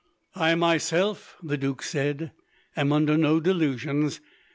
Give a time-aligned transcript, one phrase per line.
[0.33, 2.31] "I myself," the Duke said,
[2.75, 4.19] "am under no delusions.